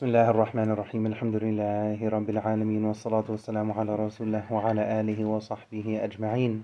بسم 0.00 0.05
الله 0.05 0.29
الرحمن 0.29 0.71
الرحيم 0.71 1.05
الحمد 1.05 1.35
لله 1.35 2.09
رب 2.09 2.29
العالمين 2.29 2.85
والصلاة 2.85 3.23
والسلام 3.29 3.71
على 3.71 3.95
رسول 3.95 4.27
الله 4.27 4.43
وعلى 4.51 4.99
آله 4.99 5.25
وصحبه 5.25 5.99
أجمعين 6.03 6.63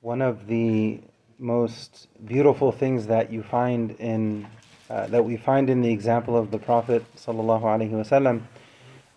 One 0.00 0.22
of 0.22 0.46
the 0.46 1.00
most 1.38 2.08
beautiful 2.24 2.72
things 2.72 3.06
that 3.06 3.32
you 3.32 3.42
find 3.42 3.92
in 3.92 4.46
uh, 4.88 5.06
that 5.08 5.24
we 5.24 5.36
find 5.36 5.70
in 5.70 5.82
the 5.82 5.92
example 5.92 6.36
of 6.36 6.50
the 6.50 6.58
Prophet 6.58 7.04
sallallahu 7.16 7.62
alaihi 7.62 7.90
wasallam 7.92 8.42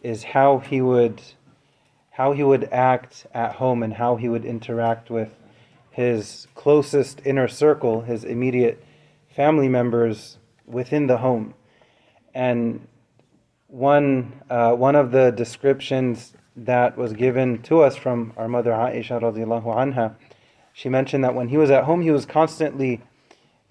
is 0.03 0.23
how 0.23 0.59
he 0.59 0.81
would 0.81 1.21
how 2.11 2.31
he 2.33 2.43
would 2.43 2.65
act 2.71 3.25
at 3.33 3.53
home 3.55 3.81
and 3.81 3.93
how 3.93 4.15
he 4.15 4.29
would 4.29 4.45
interact 4.45 5.09
with 5.09 5.29
his 5.89 6.47
closest 6.55 7.21
inner 7.25 7.47
circle, 7.47 8.01
his 8.01 8.23
immediate 8.23 8.83
family 9.35 9.67
members 9.69 10.37
within 10.65 11.07
the 11.07 11.17
home. 11.17 11.53
And 12.33 12.87
one 13.67 14.33
uh, 14.49 14.73
one 14.73 14.95
of 14.95 15.11
the 15.11 15.31
descriptions 15.31 16.33
that 16.55 16.97
was 16.97 17.13
given 17.13 17.61
to 17.63 17.81
us 17.81 17.95
from 17.95 18.33
our 18.37 18.47
mother 18.47 18.71
Aisha 18.71 19.19
radiallahu 19.21 19.65
anha, 19.65 20.15
she 20.73 20.89
mentioned 20.89 21.23
that 21.23 21.33
when 21.33 21.47
he 21.47 21.57
was 21.57 21.71
at 21.71 21.85
home, 21.85 22.01
he 22.01 22.11
was 22.11 22.25
constantly, 22.25 23.01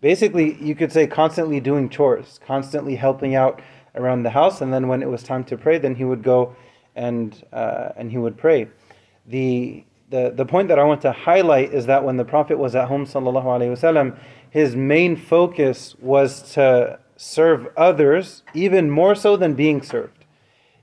basically, 0.01 0.61
you 0.61 0.75
could 0.75 0.93
say, 0.93 1.07
constantly 1.07 1.61
doing 1.61 1.89
chores, 1.89 2.41
constantly 2.45 2.97
helping 2.97 3.35
out 3.35 3.63
around 3.95 4.25
the 4.25 4.31
house. 4.31 4.61
And 4.61 4.73
then 4.73 4.89
when 4.89 5.03
it 5.03 5.09
was 5.09 5.23
time 5.23 5.45
to 5.45 5.57
pray, 5.57 5.79
then 5.79 5.95
he 5.95 6.05
would 6.05 6.23
go 6.23 6.57
and 6.95 7.43
uh, 7.53 7.91
and 7.97 8.11
he 8.11 8.19
would 8.19 8.37
pray. 8.37 8.69
The 9.27 9.85
the, 10.11 10.31
the 10.31 10.45
point 10.45 10.69
that 10.69 10.79
I 10.79 10.85
want 10.85 11.01
to 11.03 11.13
highlight 11.13 11.73
is 11.73 11.87
that 11.87 12.05
when 12.05 12.19
the 12.19 12.25
Prophet 12.25 12.59
was 12.59 12.75
at 12.75 12.89
home, 12.89 13.07
sallallahu 13.07 13.45
wasallam, 13.45 14.19
his 14.51 14.77
main 14.77 15.17
focus 15.17 15.95
was 16.01 16.53
to 16.53 16.99
serve 17.23 17.69
others 17.77 18.43
even 18.53 18.91
more 18.91 19.15
so 19.15 19.37
than 19.37 19.55
being 19.55 19.81
served. 19.81 20.25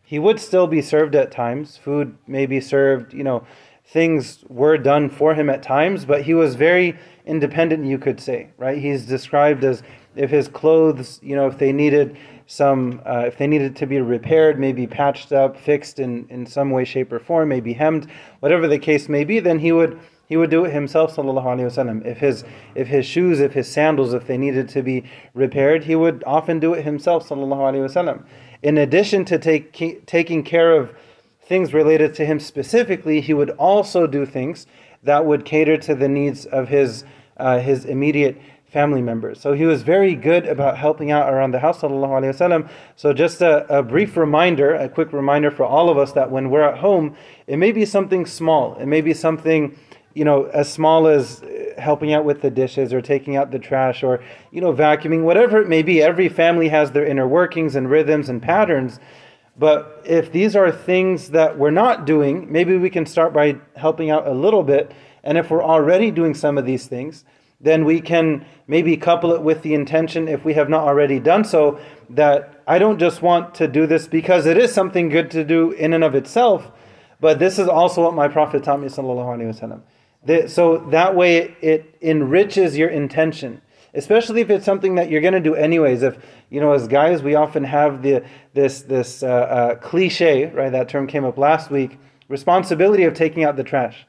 He 0.01 0.17
would 0.17 0.39
still 0.39 0.67
be 0.67 0.81
served 0.81 1.13
at 1.13 1.33
times. 1.33 1.75
Food 1.75 2.17
may 2.27 2.45
be 2.45 2.61
served, 2.61 3.13
you 3.13 3.25
know, 3.25 3.45
things 3.85 4.45
were 4.47 4.77
done 4.77 5.09
for 5.09 5.33
him 5.33 5.49
at 5.49 5.61
times, 5.61 6.05
but 6.05 6.21
he 6.21 6.33
was 6.33 6.55
very 6.55 6.97
independent, 7.25 7.85
you 7.85 7.97
could 7.97 8.21
say, 8.21 8.51
right? 8.57 8.77
He's 8.77 9.05
described 9.05 9.65
as 9.65 9.83
if 10.15 10.29
his 10.29 10.47
clothes, 10.47 11.19
you 11.21 11.35
know, 11.35 11.47
if 11.47 11.57
they 11.57 11.73
needed 11.73 12.17
some, 12.47 13.01
uh, 13.05 13.23
if 13.27 13.37
they 13.37 13.45
needed 13.45 13.75
to 13.75 13.85
be 13.85 13.99
repaired, 13.99 14.57
maybe 14.57 14.87
patched 14.87 15.33
up, 15.33 15.59
fixed 15.59 15.99
in, 15.99 16.25
in 16.29 16.45
some 16.45 16.71
way, 16.71 16.85
shape, 16.85 17.11
or 17.11 17.19
form, 17.19 17.49
maybe 17.49 17.73
hemmed, 17.73 18.09
whatever 18.39 18.65
the 18.65 18.79
case 18.79 19.09
may 19.09 19.25
be, 19.25 19.41
then 19.41 19.59
he 19.59 19.73
would 19.73 19.99
he 20.29 20.37
would 20.37 20.51
do 20.51 20.63
it 20.63 20.71
himself, 20.71 21.15
sallallahu 21.15 21.43
alaihi 21.43 21.65
wasallam. 21.65 22.05
If 22.05 22.19
his 22.19 22.43
if 22.75 22.87
his 22.87 23.05
shoes, 23.05 23.39
if 23.39 23.53
his 23.53 23.67
sandals, 23.67 24.13
if 24.13 24.27
they 24.27 24.37
needed 24.37 24.69
to 24.69 24.83
be 24.83 25.03
repaired, 25.33 25.85
he 25.85 25.95
would 25.95 26.23
often 26.25 26.59
do 26.59 26.75
it 26.75 26.83
himself, 26.83 27.27
sallallahu 27.27 27.57
alaihi 27.57 27.89
wasallam. 27.89 28.23
In 28.61 28.77
addition 28.77 29.25
to 29.25 29.39
take, 29.39 30.05
taking 30.05 30.43
care 30.43 30.75
of 30.75 30.93
things 31.41 31.73
related 31.73 32.13
to 32.13 32.25
him 32.25 32.39
specifically, 32.39 33.21
he 33.21 33.33
would 33.33 33.49
also 33.51 34.05
do 34.05 34.23
things 34.23 34.67
that 35.01 35.25
would 35.25 35.45
cater 35.45 35.77
to 35.77 35.95
the 35.95 36.07
needs 36.07 36.45
of 36.45 36.67
his 36.67 37.05
uh, 37.37 37.57
his 37.57 37.85
immediate 37.85 38.39
family 38.67 39.01
members. 39.01 39.41
So 39.41 39.53
he 39.53 39.65
was 39.65 39.81
very 39.81 40.13
good 40.13 40.45
about 40.45 40.77
helping 40.77 41.09
out 41.09 41.33
around 41.33 41.51
the 41.51 41.59
house, 41.59 41.81
sallallahu 41.81 42.21
alaihi 42.21 42.35
wasallam. 42.35 42.69
So 42.95 43.13
just 43.13 43.41
a, 43.41 43.65
a, 43.79 43.81
brief 43.81 44.15
reminder, 44.15 44.75
a 44.75 44.87
quick 44.87 45.11
reminder 45.11 45.49
for 45.49 45.63
all 45.63 45.89
of 45.89 45.97
us 45.97 46.11
that 46.11 46.29
when 46.29 46.51
we're 46.51 46.61
at 46.61 46.77
home, 46.77 47.15
it 47.47 47.57
may 47.57 47.71
be 47.71 47.83
something 47.83 48.27
small, 48.27 48.75
it 48.75 48.85
may 48.85 49.01
be 49.01 49.15
something 49.15 49.75
you 50.19 50.25
know, 50.25 50.47
as 50.47 50.69
small 50.69 51.07
as 51.07 51.41
uh, 51.43 51.75
helping 51.77 52.11
out 52.11 52.25
with 52.25 52.41
the 52.41 52.49
dishes 52.49 52.91
or 52.91 53.01
taking 53.01 53.37
out 53.37 53.51
the 53.51 53.57
trash 53.57 54.03
or, 54.03 54.21
you 54.51 54.59
know, 54.59 54.73
vacuuming, 54.73 55.23
whatever 55.23 55.61
it 55.61 55.69
may 55.69 55.81
be. 55.81 56.01
Every 56.01 56.27
family 56.27 56.67
has 56.67 56.91
their 56.91 57.05
inner 57.05 57.25
workings 57.25 57.73
and 57.73 57.89
rhythms 57.89 58.27
and 58.27 58.41
patterns. 58.41 58.99
But 59.57 60.01
if 60.03 60.29
these 60.29 60.57
are 60.57 60.73
things 60.73 61.29
that 61.29 61.57
we're 61.57 61.71
not 61.71 62.05
doing, 62.05 62.51
maybe 62.51 62.77
we 62.77 62.89
can 62.89 63.05
start 63.05 63.31
by 63.31 63.55
helping 63.77 64.09
out 64.09 64.27
a 64.27 64.33
little 64.33 64.61
bit. 64.61 64.91
And 65.23 65.37
if 65.37 65.49
we're 65.49 65.63
already 65.63 66.11
doing 66.11 66.33
some 66.33 66.57
of 66.57 66.65
these 66.65 66.85
things, 66.85 67.23
then 67.61 67.85
we 67.85 68.01
can 68.01 68.45
maybe 68.67 68.97
couple 68.97 69.31
it 69.31 69.41
with 69.41 69.61
the 69.61 69.73
intention, 69.73 70.27
if 70.27 70.43
we 70.43 70.53
have 70.53 70.67
not 70.67 70.83
already 70.83 71.21
done 71.21 71.45
so, 71.45 71.79
that 72.09 72.61
I 72.67 72.77
don't 72.77 72.99
just 72.99 73.21
want 73.21 73.55
to 73.55 73.69
do 73.69 73.87
this 73.87 74.05
because 74.05 74.45
it 74.45 74.57
is 74.57 74.73
something 74.73 75.07
good 75.07 75.31
to 75.31 75.45
do 75.45 75.71
in 75.71 75.93
and 75.93 76.03
of 76.03 76.13
itself, 76.13 76.73
but 77.21 77.39
this 77.39 77.57
is 77.57 77.69
also 77.69 78.03
what 78.03 78.13
my 78.13 78.27
Prophet 78.27 78.65
taught 78.65 78.81
me. 78.81 78.89
The, 80.25 80.49
so 80.49 80.77
that 80.89 81.15
way 81.15 81.37
it, 81.37 81.55
it 81.61 81.95
enriches 82.01 82.77
your 82.77 82.89
intention 82.89 83.61
especially 83.95 84.39
if 84.39 84.51
it's 84.51 84.65
something 84.65 84.93
that 84.95 85.09
you're 85.09 85.19
going 85.19 85.33
to 85.33 85.39
do 85.39 85.55
anyways. 85.55 86.03
If 86.03 86.15
you 86.51 86.61
know 86.61 86.73
as 86.73 86.87
guys 86.87 87.23
we 87.23 87.33
often 87.33 87.63
have 87.63 88.03
the 88.03 88.23
this 88.53 88.83
this 88.83 89.23
uh, 89.23 89.27
uh, 89.27 89.75
cliche 89.75 90.45
right 90.51 90.71
that 90.71 90.89
term 90.89 91.07
came 91.07 91.25
up 91.25 91.39
last 91.39 91.71
week 91.71 91.97
responsibility 92.27 93.03
of 93.03 93.15
taking 93.15 93.43
out 93.43 93.55
the 93.55 93.63
trash 93.63 94.05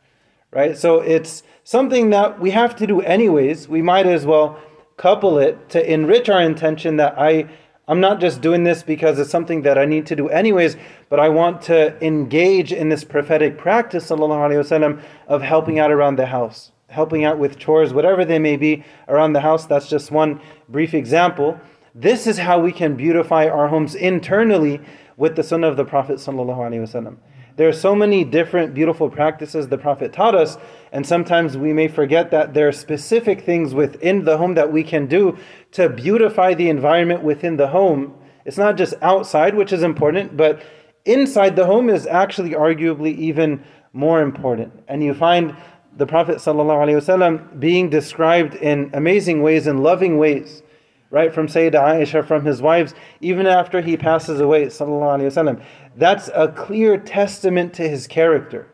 right? 0.53 0.77
So 0.77 1.01
it's 1.01 1.43
something 1.65 2.11
that 2.11 2.41
we 2.41 2.51
have 2.51 2.75
to 2.77 2.87
do 2.87 3.01
anyways. 3.01 3.69
We 3.69 3.83
might 3.83 4.07
as 4.07 4.27
well 4.27 4.59
couple 4.97 5.39
it 5.39 5.69
to 5.71 5.93
enrich 5.93 6.29
our 6.29 6.43
intention 6.43 6.97
that 6.97 7.15
i 7.19 7.49
I'm 7.91 7.99
not 7.99 8.21
just 8.21 8.41
doing 8.41 8.63
this 8.63 8.85
because 8.85 9.19
it's 9.19 9.31
something 9.31 9.63
that 9.63 9.77
I 9.77 9.85
need 9.85 10.07
to 10.07 10.15
do 10.15 10.29
anyways, 10.29 10.77
but 11.09 11.19
I 11.19 11.29
want 11.29 11.61
to 11.63 12.01
engage 12.01 12.73
in 12.73 12.89
this 12.89 13.03
prophetic 13.03 13.59
practice, 13.59 14.09
sallallahu 14.09 14.49
alaihi 14.49 14.63
wasallam, 14.63 15.03
of 15.27 15.43
helping 15.43 15.81
out 15.81 15.91
around 15.91 16.15
the 16.15 16.27
house, 16.27 16.71
helping 16.89 17.25
out 17.25 17.41
with 17.41 17.59
chores, 17.59 17.93
whatever 17.93 18.25
they 18.25 18.39
may 18.39 18.57
be 18.57 18.85
around 19.09 19.33
the 19.33 19.41
house. 19.41 19.67
That's 19.67 19.89
just 19.89 20.13
one 20.13 20.41
brief 20.69 20.95
example. 20.95 21.61
This 21.93 22.29
is 22.29 22.39
how 22.39 22.61
we 22.61 22.71
can 22.71 22.95
beautify 22.95 23.49
our 23.49 23.67
homes 23.67 23.97
internally 23.97 24.81
with 25.17 25.35
the 25.35 25.43
sunnah 25.43 25.67
of 25.67 25.77
the 25.77 25.85
Prophet 25.85 26.19
sallallahu 26.19 26.59
alaihi 26.59 26.83
wasallam. 26.83 27.17
There 27.57 27.69
are 27.69 27.73
so 27.73 27.95
many 27.95 28.25
different 28.25 28.75
beautiful 28.75 29.11
practices 29.11 29.69
the 29.69 29.79
Prophet 29.79 30.13
taught 30.13 30.35
us, 30.35 30.57
and 30.93 31.07
sometimes 31.07 31.57
we 31.57 31.73
may 31.73 31.89
forget 31.89 32.31
that 32.31 32.55
there 32.55 32.69
are 32.69 32.73
specific 32.73 33.43
things 33.43 33.75
within 33.75 34.25
the 34.25 34.39
home 34.39 34.55
that 34.55 34.73
we 34.73 34.83
can 34.83 35.07
do 35.07 35.37
to 35.73 35.89
beautify 35.89 36.55
the 36.55 36.69
environment 36.69 37.23
within 37.23 37.57
the 37.57 37.69
home. 37.69 38.15
It's 38.45 38.59
not 38.59 38.77
just 38.77 38.95
outside, 39.03 39.55
which 39.55 39.73
is 39.73 39.83
important, 39.83 40.37
but 40.37 40.63
inside 41.05 41.57
the 41.57 41.67
home 41.67 41.91
is 41.91 42.07
actually 42.07 42.51
arguably 42.51 43.17
even 43.17 43.63
more 43.93 44.23
important. 44.23 44.73
And 44.89 45.03
you 45.03 45.15
find 45.15 45.57
the 45.97 46.07
Prophet 46.07 46.37
ﷺ 46.39 47.59
being 47.59 47.91
described 47.91 48.55
in 48.55 48.91
amazing 48.95 49.43
ways, 49.43 49.67
and 49.67 49.83
loving 49.83 50.19
ways 50.19 50.63
right? 51.11 51.35
From 51.35 51.49
Sayyidah 51.49 51.75
Aisha, 51.75 52.27
from 52.27 52.45
his 52.45 52.63
wives, 52.63 52.95
even 53.21 53.47
after 53.47 53.81
he 53.81 53.97
passes 53.97 54.41
away, 54.41 54.67
sallallahu 54.67 55.19
alaihi 55.19 55.27
wasallam. 55.27 55.63
That's 55.97 56.31
a 56.35 56.49
clear 56.49 56.97
testament 56.97 57.75
to 57.75 57.89
his 57.89 58.07
character, 58.07 58.69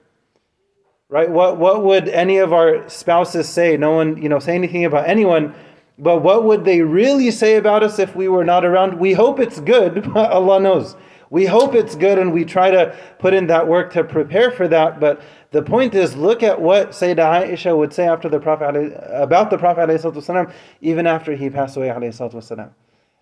right? 1.08 1.30
What 1.30 1.58
what 1.58 1.82
would 1.82 2.08
any 2.08 2.38
of 2.38 2.52
our 2.52 2.88
spouses 2.88 3.48
say? 3.48 3.76
No 3.76 3.92
one, 3.92 4.22
you 4.22 4.28
know, 4.28 4.38
say 4.38 4.54
anything 4.54 4.84
about 4.84 5.08
anyone. 5.08 5.54
But 5.98 6.22
what 6.22 6.44
would 6.44 6.66
they 6.66 6.82
really 6.82 7.30
say 7.30 7.56
about 7.56 7.82
us 7.82 7.98
if 7.98 8.14
we 8.14 8.28
were 8.28 8.44
not 8.44 8.66
around? 8.66 9.00
We 9.00 9.14
hope 9.14 9.40
it's 9.40 9.60
good, 9.60 10.10
but 10.14 10.30
Allah 10.30 10.60
knows. 10.60 10.94
We 11.29 11.45
hope 11.45 11.75
it's 11.75 11.95
good 11.95 12.19
and 12.19 12.33
we 12.33 12.43
try 12.43 12.71
to 12.71 12.97
put 13.19 13.33
in 13.33 13.47
that 13.47 13.67
work 13.67 13.93
to 13.93 14.03
prepare 14.03 14.51
for 14.51 14.67
that. 14.67 14.99
But 14.99 15.21
the 15.51 15.61
point 15.61 15.95
is, 15.95 16.15
look 16.15 16.43
at 16.43 16.61
what 16.61 16.91
Sayyidah 16.91 17.47
Aisha 17.47 17.75
would 17.75 17.93
say 17.93 18.07
after 18.07 18.27
the 18.29 18.39
Prophet 18.39 18.93
about 19.09 19.49
the 19.49 19.57
Prophet 19.57 19.89
والسلام, 19.89 20.51
even 20.81 21.07
after 21.07 21.35
he 21.35 21.49
passed 21.49 21.77
away. 21.77 21.87
والسلام. 21.87 22.71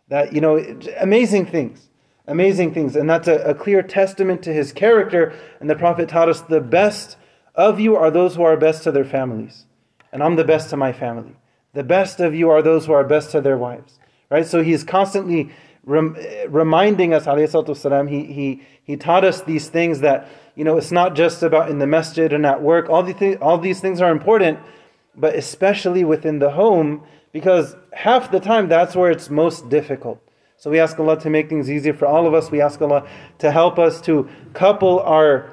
That, 0.09 0.33
you 0.33 0.41
know, 0.41 0.57
amazing 0.99 1.45
things. 1.45 1.89
Amazing 2.27 2.73
things. 2.73 2.95
And 2.95 3.09
that's 3.09 3.27
a, 3.27 3.37
a 3.41 3.53
clear 3.55 3.81
testament 3.81 4.43
to 4.43 4.53
his 4.53 4.71
character. 4.71 5.33
And 5.59 5.69
the 5.69 5.75
Prophet 5.75 6.09
taught 6.09 6.29
us 6.29 6.41
the 6.41 6.61
best 6.61 7.17
of 7.55 7.79
you 7.79 7.95
are 7.95 8.11
those 8.11 8.35
who 8.35 8.43
are 8.43 8.55
best 8.55 8.83
to 8.83 8.91
their 8.91 9.05
families. 9.05 9.65
And 10.11 10.23
I'm 10.23 10.35
the 10.35 10.43
best 10.43 10.69
to 10.69 10.77
my 10.77 10.93
family. 10.93 11.35
The 11.73 11.83
best 11.83 12.19
of 12.19 12.33
you 12.33 12.49
are 12.49 12.61
those 12.61 12.85
who 12.85 12.93
are 12.93 13.03
best 13.03 13.31
to 13.31 13.41
their 13.41 13.57
wives. 13.57 13.99
Right? 14.29 14.45
So 14.45 14.63
he's 14.63 14.83
constantly 14.83 15.51
rem- 15.85 16.15
reminding 16.47 17.13
us, 17.13 17.25
والسلام, 17.25 18.09
he, 18.09 18.25
he, 18.31 18.61
he 18.83 18.97
taught 18.97 19.23
us 19.23 19.41
these 19.41 19.69
things 19.69 19.99
that, 20.01 20.27
you 20.55 20.63
know, 20.63 20.77
it's 20.77 20.91
not 20.91 21.15
just 21.15 21.43
about 21.43 21.69
in 21.69 21.79
the 21.79 21.87
masjid 21.87 22.31
and 22.33 22.45
at 22.45 22.61
work. 22.61 22.89
All, 22.89 23.03
the 23.03 23.13
th- 23.13 23.39
all 23.39 23.57
these 23.57 23.79
things 23.79 24.01
are 24.01 24.11
important, 24.11 24.59
but 25.15 25.35
especially 25.35 26.03
within 26.03 26.39
the 26.39 26.51
home, 26.51 27.03
because 27.31 27.75
half 27.93 28.31
the 28.31 28.39
time 28.39 28.67
that's 28.69 28.95
where 28.95 29.11
it's 29.11 29.29
most 29.29 29.69
difficult. 29.69 30.21
So 30.57 30.69
we 30.69 30.79
ask 30.79 30.99
Allah 30.99 31.17
to 31.21 31.29
make 31.29 31.47
things 31.47 31.71
easier 31.71 31.93
for 31.93 32.05
all 32.05 32.27
of 32.27 32.33
us. 32.33 32.51
We 32.51 32.59
ask 32.59 32.81
Allah 32.81 33.07
to 33.37 33.51
help 33.51 33.79
us 33.79 34.01
to 34.01 34.27
couple 34.53 34.99
our 34.99 35.52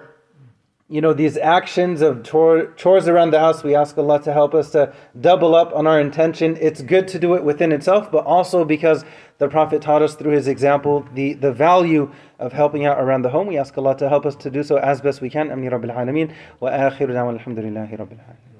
you 0.91 0.99
know, 0.99 1.13
these 1.13 1.37
actions 1.37 2.01
of 2.01 2.21
chores 2.21 3.07
around 3.07 3.31
the 3.31 3.39
house, 3.39 3.63
we 3.63 3.73
ask 3.75 3.97
Allah 3.97 4.21
to 4.23 4.33
help 4.33 4.53
us 4.53 4.71
to 4.71 4.93
double 5.21 5.55
up 5.55 5.73
on 5.73 5.87
our 5.87 6.01
intention. 6.01 6.57
It's 6.59 6.81
good 6.81 7.07
to 7.07 7.17
do 7.17 7.33
it 7.35 7.45
within 7.45 7.71
itself, 7.71 8.11
but 8.11 8.25
also 8.25 8.65
because 8.65 9.05
the 9.37 9.47
Prophet 9.47 9.81
taught 9.81 10.01
us 10.01 10.15
through 10.15 10.33
his 10.33 10.49
example 10.49 11.07
the, 11.13 11.31
the 11.31 11.53
value 11.53 12.11
of 12.39 12.51
helping 12.51 12.85
out 12.85 12.99
around 12.99 13.21
the 13.21 13.29
home. 13.29 13.47
We 13.47 13.57
ask 13.57 13.77
Allah 13.77 13.95
to 13.99 14.09
help 14.09 14.25
us 14.25 14.35
to 14.35 14.51
do 14.51 14.63
so 14.63 14.75
as 14.75 14.99
best 14.99 15.21
we 15.21 15.29
can. 15.29 15.49
Ameen 15.49 15.71
Rabbil 15.71 15.95
Alameen. 15.95 16.35
Wa 16.59 16.71
akhiru 16.71 17.11
alhamdulillahi 17.11 17.97
Rabbil 17.97 18.19
Alameen. 18.19 18.50